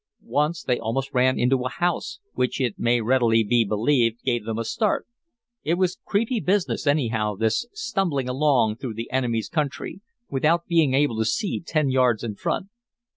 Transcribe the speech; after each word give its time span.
Once 0.23 0.63
they 0.63 0.79
almost 0.79 1.13
ran 1.13 1.37
into 1.37 1.63
a 1.63 1.69
house, 1.69 2.19
which 2.33 2.59
it 2.59 2.79
may 2.79 3.01
readily 3.01 3.43
be 3.43 3.63
believed 3.63 4.19
gave 4.23 4.45
them 4.45 4.57
a 4.57 4.65
start. 4.65 5.05
It 5.63 5.75
was 5.75 5.99
creepy 6.05 6.39
business, 6.39 6.87
anyhow, 6.87 7.35
this 7.35 7.67
stumbling 7.71 8.27
along 8.27 8.77
through 8.77 8.95
the 8.95 9.11
enemy's 9.11 9.47
country 9.47 10.01
without 10.27 10.65
being 10.65 10.95
able 10.95 11.19
to 11.19 11.25
see 11.25 11.59
ten 11.61 11.91
yards 11.91 12.23
in 12.23 12.33
front. 12.33 12.69